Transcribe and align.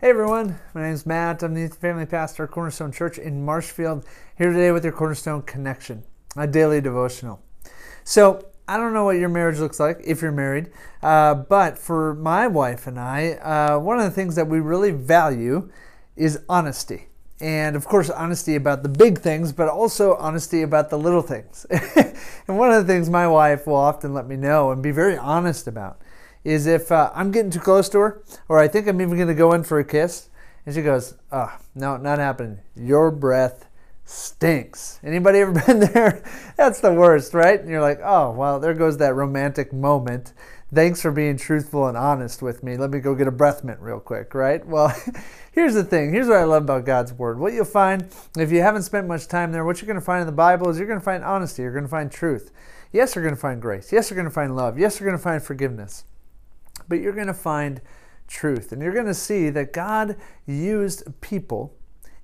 Hey 0.00 0.10
everyone, 0.10 0.58
my 0.74 0.82
name 0.82 0.92
is 0.92 1.06
Matt. 1.06 1.44
I'm 1.44 1.54
the 1.54 1.68
family 1.68 2.04
pastor 2.04 2.42
at 2.42 2.50
Cornerstone 2.50 2.90
Church 2.90 3.16
in 3.16 3.44
Marshfield, 3.44 4.04
here 4.36 4.50
today 4.50 4.72
with 4.72 4.82
your 4.82 4.92
Cornerstone 4.92 5.42
Connection, 5.42 6.02
a 6.36 6.48
daily 6.48 6.80
devotional. 6.80 7.40
So, 8.02 8.44
I 8.66 8.76
don't 8.76 8.92
know 8.92 9.04
what 9.04 9.18
your 9.18 9.28
marriage 9.28 9.60
looks 9.60 9.78
like 9.78 10.00
if 10.04 10.20
you're 10.20 10.32
married, 10.32 10.72
uh, 11.00 11.34
but 11.34 11.78
for 11.78 12.12
my 12.14 12.48
wife 12.48 12.88
and 12.88 12.98
I, 12.98 13.34
uh, 13.34 13.78
one 13.78 13.98
of 13.98 14.04
the 14.04 14.10
things 14.10 14.34
that 14.34 14.48
we 14.48 14.58
really 14.58 14.90
value 14.90 15.70
is 16.16 16.40
honesty. 16.48 17.06
And 17.40 17.76
of 17.76 17.86
course, 17.86 18.10
honesty 18.10 18.56
about 18.56 18.82
the 18.82 18.88
big 18.88 19.20
things, 19.20 19.52
but 19.52 19.68
also 19.68 20.16
honesty 20.16 20.62
about 20.62 20.90
the 20.90 20.98
little 20.98 21.22
things. 21.22 21.66
and 22.48 22.58
one 22.58 22.72
of 22.72 22.84
the 22.84 22.92
things 22.92 23.08
my 23.08 23.28
wife 23.28 23.64
will 23.64 23.76
often 23.76 24.12
let 24.12 24.26
me 24.26 24.34
know 24.34 24.72
and 24.72 24.82
be 24.82 24.90
very 24.90 25.16
honest 25.16 25.68
about 25.68 26.00
is 26.44 26.66
if 26.66 26.92
uh, 26.92 27.10
I'm 27.14 27.30
getting 27.30 27.50
too 27.50 27.60
close 27.60 27.88
to 27.90 27.98
her, 27.98 28.22
or 28.48 28.58
I 28.58 28.68
think 28.68 28.86
I'm 28.86 29.00
even 29.00 29.16
going 29.16 29.28
to 29.28 29.34
go 29.34 29.52
in 29.52 29.64
for 29.64 29.78
a 29.78 29.84
kiss, 29.84 30.28
and 30.66 30.74
she 30.74 30.82
goes, 30.82 31.16
"Oh, 31.32 31.56
no, 31.74 31.96
not 31.96 32.18
happening. 32.18 32.60
Your 32.76 33.10
breath 33.10 33.66
stinks." 34.04 35.00
Anybody 35.02 35.38
ever 35.38 35.52
been 35.66 35.80
there? 35.80 36.22
That's 36.56 36.80
the 36.80 36.92
worst, 36.92 37.32
right? 37.34 37.58
And 37.58 37.68
you're 37.68 37.80
like, 37.80 38.00
"Oh, 38.04 38.30
well, 38.30 38.60
there 38.60 38.74
goes 38.74 38.98
that 38.98 39.14
romantic 39.14 39.72
moment." 39.72 40.34
Thanks 40.72 41.00
for 41.00 41.12
being 41.12 41.36
truthful 41.36 41.86
and 41.86 41.96
honest 41.96 42.42
with 42.42 42.64
me. 42.64 42.76
Let 42.76 42.90
me 42.90 42.98
go 42.98 43.14
get 43.14 43.28
a 43.28 43.30
breath 43.30 43.62
mint 43.62 43.78
real 43.80 44.00
quick, 44.00 44.34
right? 44.34 44.66
Well, 44.66 44.92
here's 45.52 45.74
the 45.74 45.84
thing. 45.84 46.12
Here's 46.12 46.26
what 46.26 46.38
I 46.38 46.44
love 46.44 46.64
about 46.64 46.84
God's 46.84 47.12
Word. 47.12 47.38
What 47.38 47.52
you'll 47.52 47.64
find, 47.64 48.12
if 48.36 48.50
you 48.50 48.60
haven't 48.60 48.82
spent 48.82 49.06
much 49.06 49.28
time 49.28 49.52
there, 49.52 49.64
what 49.64 49.80
you're 49.80 49.86
going 49.86 50.00
to 50.00 50.04
find 50.04 50.22
in 50.22 50.26
the 50.26 50.32
Bible 50.32 50.68
is 50.68 50.78
you're 50.78 50.88
going 50.88 50.98
to 50.98 51.04
find 51.04 51.22
honesty. 51.22 51.62
You're 51.62 51.70
going 51.70 51.84
to 51.84 51.90
find 51.90 52.10
truth. 52.10 52.50
Yes, 52.92 53.14
you're 53.14 53.22
going 53.22 53.36
to 53.36 53.40
find 53.40 53.62
grace. 53.62 53.92
Yes, 53.92 54.10
you're 54.10 54.16
going 54.16 54.28
to 54.28 54.34
find 54.34 54.56
love. 54.56 54.76
Yes, 54.76 54.98
you're 54.98 55.08
going 55.08 55.18
to 55.18 55.22
find 55.22 55.40
forgiveness 55.40 56.04
but 56.88 57.00
you're 57.00 57.12
going 57.12 57.26
to 57.26 57.34
find 57.34 57.80
truth. 58.26 58.72
And 58.72 58.82
you're 58.82 58.92
going 58.92 59.06
to 59.06 59.14
see 59.14 59.50
that 59.50 59.72
God 59.72 60.16
used 60.46 61.20
people 61.20 61.74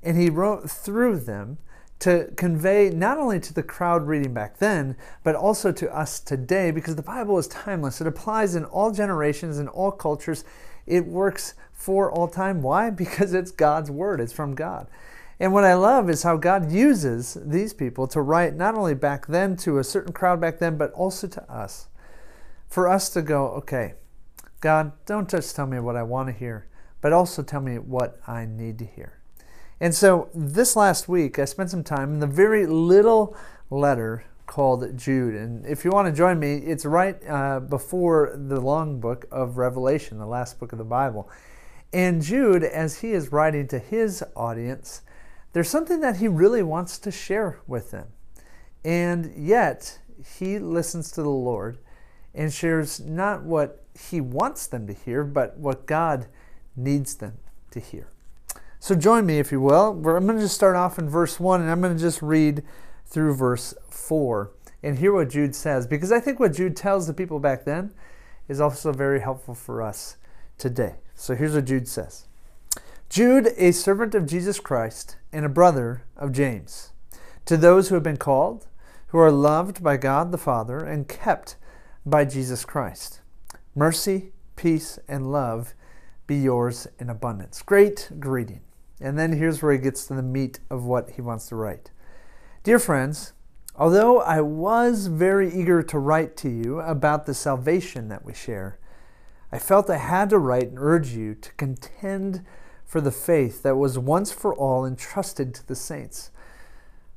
and 0.02 0.16
He 0.16 0.30
wrote 0.30 0.70
through 0.70 1.20
them 1.20 1.58
to 2.00 2.32
convey 2.36 2.88
not 2.88 3.18
only 3.18 3.38
to 3.38 3.52
the 3.52 3.62
crowd 3.62 4.06
reading 4.06 4.32
back 4.32 4.58
then, 4.58 4.96
but 5.22 5.34
also 5.34 5.70
to 5.70 5.94
us 5.94 6.18
today, 6.18 6.70
because 6.70 6.96
the 6.96 7.02
Bible 7.02 7.38
is 7.38 7.46
timeless. 7.46 8.00
It 8.00 8.06
applies 8.06 8.54
in 8.54 8.64
all 8.64 8.90
generations 8.90 9.58
and 9.58 9.68
all 9.68 9.90
cultures. 9.92 10.44
It 10.86 11.06
works 11.06 11.54
for 11.72 12.10
all 12.10 12.26
time. 12.26 12.62
Why? 12.62 12.90
Because 13.00 13.34
it's 13.34 13.50
God's 13.50 13.90
Word, 13.90 14.20
it's 14.20 14.32
from 14.32 14.54
God. 14.54 14.86
And 15.38 15.54
what 15.54 15.64
I 15.64 15.74
love 15.74 16.10
is 16.10 16.22
how 16.22 16.36
God 16.36 16.70
uses 16.70 17.36
these 17.42 17.72
people 17.72 18.06
to 18.08 18.20
write 18.20 18.54
not 18.54 18.74
only 18.74 18.94
back 18.94 19.26
then 19.26 19.56
to 19.58 19.78
a 19.78 19.84
certain 19.84 20.12
crowd 20.12 20.40
back 20.40 20.58
then, 20.58 20.76
but 20.76 20.92
also 20.92 21.26
to 21.28 21.52
us. 21.52 21.88
For 22.68 22.88
us 22.88 23.08
to 23.10 23.22
go, 23.22 23.48
okay, 23.48 23.94
God, 24.60 24.92
don't 25.06 25.28
just 25.28 25.56
tell 25.56 25.66
me 25.66 25.80
what 25.80 25.96
I 25.96 26.02
want 26.02 26.28
to 26.28 26.32
hear, 26.32 26.66
but 27.00 27.12
also 27.12 27.42
tell 27.42 27.60
me 27.62 27.78
what 27.78 28.20
I 28.26 28.44
need 28.44 28.78
to 28.80 28.84
hear. 28.84 29.18
And 29.80 29.94
so 29.94 30.28
this 30.34 30.76
last 30.76 31.08
week, 31.08 31.38
I 31.38 31.46
spent 31.46 31.70
some 31.70 31.82
time 31.82 32.12
in 32.12 32.20
the 32.20 32.26
very 32.26 32.66
little 32.66 33.34
letter 33.70 34.24
called 34.44 34.98
Jude. 34.98 35.34
And 35.34 35.64
if 35.64 35.84
you 35.84 35.90
want 35.90 36.08
to 36.08 36.12
join 36.12 36.38
me, 36.38 36.56
it's 36.56 36.84
right 36.84 37.16
uh, 37.26 37.60
before 37.60 38.36
the 38.36 38.60
long 38.60 39.00
book 39.00 39.24
of 39.30 39.56
Revelation, 39.56 40.18
the 40.18 40.26
last 40.26 40.60
book 40.60 40.72
of 40.72 40.78
the 40.78 40.84
Bible. 40.84 41.30
And 41.92 42.20
Jude, 42.20 42.62
as 42.62 42.98
he 42.98 43.12
is 43.12 43.32
writing 43.32 43.66
to 43.68 43.78
his 43.78 44.22
audience, 44.36 45.00
there's 45.54 45.70
something 45.70 46.00
that 46.00 46.18
he 46.18 46.28
really 46.28 46.62
wants 46.62 46.98
to 46.98 47.10
share 47.10 47.60
with 47.66 47.92
them. 47.92 48.08
And 48.84 49.32
yet, 49.34 49.98
he 50.38 50.58
listens 50.58 51.10
to 51.12 51.22
the 51.22 51.30
Lord 51.30 51.78
and 52.34 52.52
shares 52.52 53.00
not 53.00 53.42
what 53.42 53.84
he 54.08 54.20
wants 54.20 54.66
them 54.66 54.86
to 54.86 54.92
hear, 54.92 55.24
but 55.24 55.56
what 55.58 55.86
God 55.86 56.26
needs 56.76 57.16
them 57.16 57.38
to 57.70 57.80
hear. 57.80 58.08
So 58.78 58.94
join 58.94 59.26
me, 59.26 59.38
if 59.38 59.52
you 59.52 59.60
will. 59.60 59.90
I'm 59.90 60.02
going 60.02 60.36
to 60.36 60.42
just 60.42 60.54
start 60.54 60.76
off 60.76 60.98
in 60.98 61.08
verse 61.08 61.38
1, 61.38 61.60
and 61.60 61.70
I'm 61.70 61.80
going 61.80 61.94
to 61.94 62.00
just 62.00 62.22
read 62.22 62.62
through 63.06 63.34
verse 63.34 63.74
4 63.90 64.50
and 64.82 64.98
hear 64.98 65.12
what 65.12 65.28
Jude 65.28 65.54
says, 65.54 65.86
because 65.86 66.10
I 66.10 66.20
think 66.20 66.40
what 66.40 66.54
Jude 66.54 66.76
tells 66.76 67.06
the 67.06 67.12
people 67.12 67.38
back 67.38 67.64
then 67.64 67.92
is 68.48 68.60
also 68.60 68.92
very 68.92 69.20
helpful 69.20 69.54
for 69.54 69.82
us 69.82 70.16
today. 70.56 70.96
So 71.14 71.34
here's 71.34 71.54
what 71.54 71.66
Jude 71.66 71.88
says 71.88 72.26
Jude, 73.10 73.48
a 73.58 73.72
servant 73.72 74.14
of 74.14 74.26
Jesus 74.26 74.58
Christ 74.60 75.16
and 75.32 75.44
a 75.44 75.50
brother 75.50 76.04
of 76.16 76.32
James, 76.32 76.92
to 77.44 77.56
those 77.56 77.88
who 77.88 77.96
have 77.96 78.04
been 78.04 78.16
called, 78.16 78.66
who 79.08 79.18
are 79.18 79.30
loved 79.30 79.82
by 79.82 79.98
God 79.98 80.32
the 80.32 80.38
Father 80.38 80.78
and 80.78 81.08
kept 81.08 81.56
by 82.04 82.24
Jesus 82.24 82.64
Christ. 82.64 83.20
Mercy, 83.74 84.32
peace, 84.56 84.98
and 85.08 85.30
love 85.30 85.74
be 86.26 86.36
yours 86.36 86.86
in 86.98 87.10
abundance. 87.10 87.62
Great 87.62 88.10
greeting. 88.18 88.60
And 89.00 89.18
then 89.18 89.32
here's 89.32 89.62
where 89.62 89.72
he 89.72 89.78
gets 89.78 90.06
to 90.06 90.14
the 90.14 90.22
meat 90.22 90.60
of 90.70 90.84
what 90.84 91.10
he 91.10 91.22
wants 91.22 91.48
to 91.48 91.56
write. 91.56 91.90
Dear 92.62 92.78
friends, 92.78 93.32
although 93.74 94.20
I 94.20 94.40
was 94.40 95.06
very 95.06 95.52
eager 95.52 95.82
to 95.82 95.98
write 95.98 96.36
to 96.38 96.48
you 96.48 96.80
about 96.80 97.26
the 97.26 97.34
salvation 97.34 98.08
that 98.08 98.24
we 98.24 98.34
share, 98.34 98.78
I 99.52 99.58
felt 99.58 99.90
I 99.90 99.96
had 99.96 100.30
to 100.30 100.38
write 100.38 100.68
and 100.68 100.78
urge 100.78 101.10
you 101.10 101.34
to 101.34 101.52
contend 101.54 102.44
for 102.84 103.00
the 103.00 103.10
faith 103.10 103.62
that 103.62 103.76
was 103.76 103.98
once 103.98 104.30
for 104.32 104.54
all 104.54 104.84
entrusted 104.84 105.54
to 105.54 105.66
the 105.66 105.74
saints. 105.74 106.30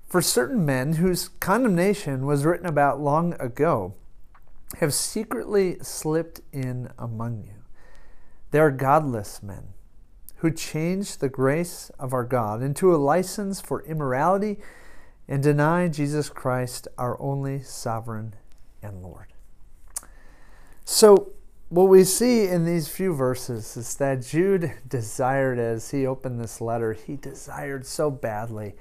For 0.08 0.22
certain 0.22 0.66
men 0.66 0.94
whose 0.94 1.28
condemnation 1.28 2.26
was 2.26 2.46
written 2.46 2.68
about 2.68 3.02
long 3.02 3.34
ago, 3.40 3.96
have 4.78 4.94
secretly 4.94 5.78
slipped 5.82 6.42
in 6.52 6.90
among 6.98 7.44
you. 7.44 7.64
They 8.52 8.60
are 8.60 8.72
godless 8.72 9.42
men 9.42 9.70
who 10.38 10.52
change 10.52 11.18
the 11.18 11.30
grace 11.30 11.90
of 11.98 12.14
our 12.14 12.26
God 12.26 12.62
into 12.62 12.94
a 12.94 12.98
license 12.98 13.62
for 13.62 13.82
immorality 13.84 14.60
and 15.28 15.42
deny 15.42 15.88
Jesus 15.88 16.30
Christ, 16.30 16.88
our 16.98 17.20
only 17.22 17.64
sovereign 17.64 18.36
and 18.82 19.02
Lord. 19.02 19.34
So, 20.84 21.32
what 21.70 21.86
we 21.86 22.04
see 22.04 22.46
in 22.46 22.66
these 22.66 22.88
few 22.88 23.16
verses 23.16 23.76
is 23.78 23.96
that 23.96 24.22
Jude 24.22 24.74
desired, 24.88 25.58
as 25.58 25.90
he 25.90 26.06
opened 26.06 26.40
this 26.40 26.62
letter, 26.62 26.94
he 26.94 27.16
desired 27.16 27.86
so 27.86 28.12
badly 28.12 28.76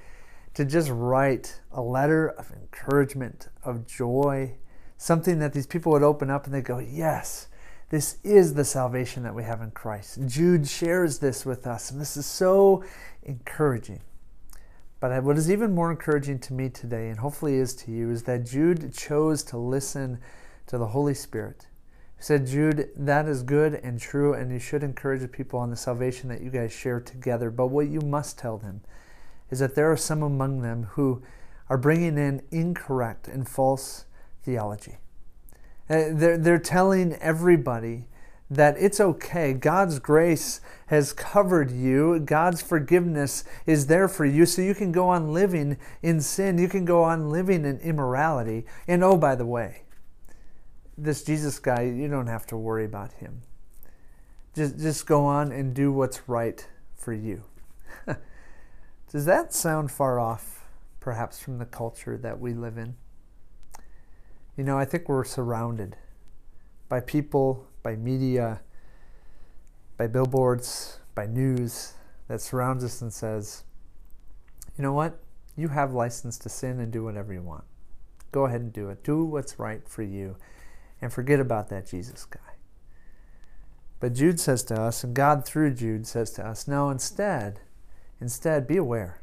to 0.53 0.65
just 0.65 0.89
write 0.91 1.61
a 1.71 1.81
letter 1.81 2.27
of 2.27 2.51
encouragement, 2.51 3.47
of 3.63 3.87
joy, 3.87 4.57
something 4.97 5.39
that 5.39 5.53
these 5.53 5.67
people 5.67 5.91
would 5.91 6.03
open 6.03 6.29
up 6.29 6.45
and 6.45 6.53
they 6.53 6.61
go, 6.61 6.79
Yes, 6.79 7.47
this 7.89 8.17
is 8.23 8.55
the 8.55 8.65
salvation 8.65 9.23
that 9.23 9.35
we 9.35 9.43
have 9.43 9.61
in 9.61 9.71
Christ. 9.71 10.19
Jude 10.25 10.67
shares 10.67 11.19
this 11.19 11.45
with 11.45 11.67
us, 11.67 11.91
and 11.91 12.01
this 12.01 12.17
is 12.17 12.25
so 12.25 12.83
encouraging. 13.21 14.01
But 14.99 15.23
what 15.23 15.37
is 15.37 15.51
even 15.51 15.75
more 15.75 15.91
encouraging 15.91 16.39
to 16.39 16.53
me 16.53 16.69
today, 16.69 17.09
and 17.09 17.19
hopefully 17.19 17.55
is 17.55 17.75
to 17.75 17.91
you, 17.91 18.09
is 18.09 18.23
that 18.23 18.45
Jude 18.45 18.93
chose 18.95 19.43
to 19.43 19.57
listen 19.57 20.19
to 20.67 20.77
the 20.77 20.87
Holy 20.87 21.13
Spirit. 21.13 21.67
He 22.15 22.23
said, 22.23 22.47
Jude, 22.47 22.89
that 22.95 23.27
is 23.27 23.43
good 23.43 23.75
and 23.75 23.99
true, 23.99 24.33
and 24.33 24.51
you 24.51 24.59
should 24.59 24.81
encourage 24.81 25.21
the 25.21 25.27
people 25.27 25.59
on 25.59 25.69
the 25.69 25.75
salvation 25.75 26.29
that 26.29 26.41
you 26.41 26.49
guys 26.49 26.71
share 26.71 27.01
together. 27.01 27.51
But 27.51 27.67
what 27.67 27.89
you 27.89 27.99
must 27.99 28.39
tell 28.39 28.57
them 28.57 28.81
is 29.51 29.59
that 29.59 29.75
there 29.75 29.91
are 29.91 29.97
some 29.97 30.23
among 30.23 30.61
them 30.61 30.87
who 30.91 31.21
are 31.69 31.77
bringing 31.77 32.17
in 32.17 32.41
incorrect 32.49 33.27
and 33.27 33.47
false 33.47 34.05
theology. 34.43 34.97
Uh, 35.89 36.57
telling 36.59 37.13
everybody 37.15 38.07
that 38.49 38.75
it's 38.77 38.99
okay. 38.99 39.53
God's 39.53 39.99
grace 39.99 40.61
has 40.87 41.13
covered 41.13 41.71
you. 41.71 42.19
God's 42.19 42.61
forgiveness 42.61 43.43
is 43.65 43.87
there 43.87 44.07
for 44.07 44.25
you. 44.25 44.45
So 44.45 44.61
you 44.61 44.75
can 44.75 44.91
go 44.91 45.09
on 45.09 45.33
living 45.33 45.77
in 46.01 46.21
sin. 46.21 46.57
You 46.57 46.67
can 46.67 46.85
go 46.85 47.03
on 47.03 47.29
living 47.29 47.65
in 47.65 47.79
immorality. 47.79 48.65
And 48.87 49.03
oh, 49.03 49.17
by 49.17 49.35
the 49.35 49.45
way, 49.45 49.83
this 50.97 51.23
Jesus 51.23 51.59
guy, 51.59 51.83
you 51.83 52.07
don't 52.07 52.27
have 52.27 52.45
to 52.47 52.57
worry 52.57 52.85
about 52.85 53.13
him. 53.13 53.41
Just, 54.55 54.77
just 54.77 55.07
go 55.07 55.25
on 55.25 55.51
and 55.51 55.73
do 55.73 55.91
what's 55.91 56.29
right 56.29 56.67
for 56.95 57.13
you. 57.13 57.43
Does 59.11 59.25
that 59.25 59.53
sound 59.53 59.91
far 59.91 60.19
off, 60.19 60.65
perhaps, 60.99 61.39
from 61.39 61.57
the 61.57 61.65
culture 61.65 62.17
that 62.17 62.39
we 62.39 62.53
live 62.53 62.77
in? 62.77 62.95
You 64.55 64.63
know, 64.63 64.77
I 64.77 64.85
think 64.85 65.09
we're 65.09 65.23
surrounded 65.23 65.97
by 66.87 66.99
people, 66.99 67.67
by 67.81 67.95
media, 67.95 68.61
by 69.97 70.07
billboards, 70.07 70.99
by 71.15 71.25
news 71.25 71.93
that 72.27 72.41
surrounds 72.41 72.83
us 72.83 73.01
and 73.01 73.11
says, 73.11 73.63
you 74.77 74.83
know 74.83 74.93
what? 74.93 75.19
You 75.55 75.69
have 75.69 75.93
license 75.93 76.37
to 76.39 76.49
sin 76.49 76.79
and 76.79 76.91
do 76.91 77.03
whatever 77.03 77.33
you 77.33 77.41
want. 77.41 77.63
Go 78.31 78.45
ahead 78.45 78.61
and 78.61 78.73
do 78.73 78.89
it. 78.89 79.03
Do 79.03 79.23
what's 79.23 79.59
right 79.59 79.87
for 79.87 80.03
you 80.03 80.35
and 81.01 81.11
forget 81.11 81.39
about 81.39 81.69
that 81.69 81.87
Jesus 81.87 82.25
guy. 82.25 82.39
But 83.99 84.13
Jude 84.13 84.39
says 84.39 84.63
to 84.63 84.81
us, 84.81 85.03
and 85.03 85.15
God 85.15 85.45
through 85.45 85.73
Jude 85.75 86.07
says 86.07 86.31
to 86.31 86.45
us, 86.45 86.67
no, 86.67 86.89
instead, 86.89 87.61
instead, 88.19 88.67
be 88.67 88.77
aware. 88.77 89.21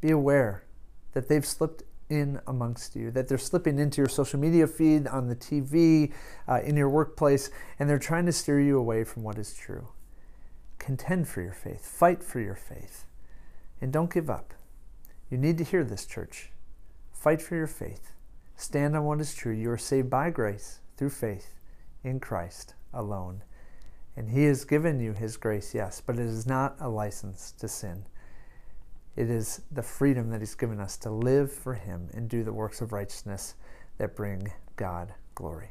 Be 0.00 0.10
aware 0.10 0.64
that 1.12 1.28
they've 1.28 1.44
slipped 1.44 1.82
in 2.10 2.40
amongst 2.46 2.96
you, 2.96 3.10
that 3.10 3.28
they're 3.28 3.38
slipping 3.38 3.78
into 3.78 4.00
your 4.00 4.08
social 4.08 4.38
media 4.38 4.66
feed, 4.66 5.06
on 5.06 5.28
the 5.28 5.36
TV, 5.36 6.12
uh, 6.48 6.60
in 6.62 6.76
your 6.76 6.88
workplace, 6.88 7.50
and 7.78 7.88
they're 7.88 7.98
trying 7.98 8.26
to 8.26 8.32
steer 8.32 8.60
you 8.60 8.78
away 8.78 9.04
from 9.04 9.22
what 9.22 9.38
is 9.38 9.54
true. 9.54 9.88
contend 10.78 11.28
for 11.28 11.42
your 11.42 11.52
faith, 11.52 11.84
fight 11.84 12.22
for 12.22 12.40
your 12.40 12.54
faith, 12.54 13.04
and 13.80 13.92
don't 13.92 14.12
give 14.12 14.30
up. 14.30 14.54
You 15.30 15.36
need 15.36 15.58
to 15.58 15.64
hear 15.64 15.84
this, 15.84 16.06
church. 16.06 16.50
Fight 17.12 17.42
for 17.42 17.56
your 17.56 17.66
faith. 17.66 18.12
Stand 18.56 18.96
on 18.96 19.04
what 19.04 19.20
is 19.20 19.34
true. 19.34 19.52
You 19.52 19.70
are 19.70 19.78
saved 19.78 20.08
by 20.08 20.30
grace 20.30 20.78
through 20.96 21.10
faith 21.10 21.54
in 22.02 22.20
Christ 22.20 22.74
alone. 22.94 23.42
And 24.16 24.30
He 24.30 24.44
has 24.44 24.64
given 24.64 25.00
you 25.00 25.12
His 25.12 25.36
grace, 25.36 25.74
yes, 25.74 26.00
but 26.04 26.16
it 26.18 26.26
is 26.26 26.46
not 26.46 26.76
a 26.80 26.88
license 26.88 27.52
to 27.58 27.68
sin. 27.68 28.04
It 29.18 29.30
is 29.30 29.62
the 29.72 29.82
freedom 29.82 30.30
that 30.30 30.38
He's 30.38 30.54
given 30.54 30.78
us 30.78 30.96
to 30.98 31.10
live 31.10 31.52
for 31.52 31.74
Him 31.74 32.08
and 32.14 32.28
do 32.28 32.44
the 32.44 32.52
works 32.52 32.80
of 32.80 32.92
righteousness 32.92 33.56
that 33.96 34.14
bring 34.14 34.52
God 34.76 35.12
glory. 35.34 35.70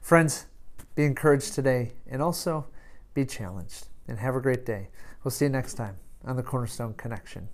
Friends, 0.00 0.46
be 0.94 1.04
encouraged 1.04 1.52
today 1.52 1.94
and 2.08 2.22
also 2.22 2.68
be 3.12 3.24
challenged. 3.24 3.88
And 4.06 4.20
have 4.20 4.36
a 4.36 4.40
great 4.40 4.64
day. 4.64 4.88
We'll 5.24 5.32
see 5.32 5.46
you 5.46 5.50
next 5.50 5.74
time 5.74 5.96
on 6.24 6.36
the 6.36 6.44
Cornerstone 6.44 6.94
Connection. 6.94 7.48